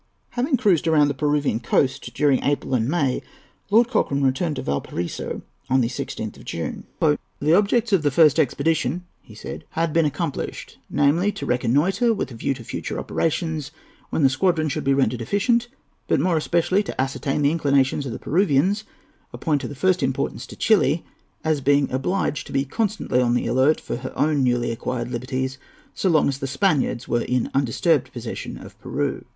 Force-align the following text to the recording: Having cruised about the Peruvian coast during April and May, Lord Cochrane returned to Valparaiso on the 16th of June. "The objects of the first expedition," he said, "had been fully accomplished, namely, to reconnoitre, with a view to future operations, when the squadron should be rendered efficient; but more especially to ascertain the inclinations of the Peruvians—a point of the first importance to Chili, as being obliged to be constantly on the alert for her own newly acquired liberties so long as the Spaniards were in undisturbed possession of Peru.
Having 0.31 0.57
cruised 0.57 0.87
about 0.87 1.09
the 1.09 1.13
Peruvian 1.13 1.59
coast 1.59 2.11
during 2.15 2.43
April 2.43 2.73
and 2.73 2.89
May, 2.89 3.21
Lord 3.69 3.87
Cochrane 3.87 4.23
returned 4.23 4.55
to 4.55 4.63
Valparaiso 4.63 5.43
on 5.69 5.81
the 5.81 5.87
16th 5.87 6.37
of 6.37 6.43
June. 6.45 6.85
"The 7.39 7.53
objects 7.53 7.93
of 7.93 8.01
the 8.01 8.09
first 8.09 8.39
expedition," 8.39 9.05
he 9.21 9.35
said, 9.35 9.63
"had 9.69 9.93
been 9.93 10.05
fully 10.05 10.07
accomplished, 10.07 10.79
namely, 10.89 11.31
to 11.33 11.45
reconnoitre, 11.45 12.15
with 12.15 12.31
a 12.31 12.33
view 12.33 12.55
to 12.55 12.63
future 12.63 12.97
operations, 12.97 13.69
when 14.09 14.23
the 14.23 14.29
squadron 14.29 14.69
should 14.69 14.83
be 14.83 14.95
rendered 14.95 15.21
efficient; 15.21 15.67
but 16.07 16.19
more 16.19 16.35
especially 16.37 16.81
to 16.81 16.99
ascertain 16.99 17.43
the 17.43 17.51
inclinations 17.51 18.07
of 18.07 18.11
the 18.11 18.17
Peruvians—a 18.17 19.37
point 19.37 19.63
of 19.63 19.69
the 19.69 19.75
first 19.75 20.01
importance 20.01 20.47
to 20.47 20.55
Chili, 20.55 21.05
as 21.43 21.61
being 21.61 21.91
obliged 21.91 22.47
to 22.47 22.53
be 22.53 22.65
constantly 22.65 23.21
on 23.21 23.35
the 23.35 23.45
alert 23.45 23.79
for 23.79 23.97
her 23.97 24.17
own 24.17 24.43
newly 24.43 24.71
acquired 24.71 25.11
liberties 25.11 25.59
so 25.93 26.09
long 26.09 26.27
as 26.27 26.39
the 26.39 26.47
Spaniards 26.47 27.07
were 27.07 27.21
in 27.21 27.51
undisturbed 27.53 28.11
possession 28.11 28.57
of 28.57 28.81
Peru. 28.81 29.23